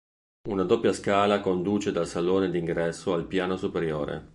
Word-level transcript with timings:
Una 0.49 0.63
doppia 0.63 0.93
scala 0.93 1.41
conduce 1.41 1.91
dal 1.91 2.07
salone 2.07 2.49
di 2.49 2.57
ingresso 2.57 3.13
al 3.13 3.27
piano 3.27 3.55
superiore. 3.55 4.29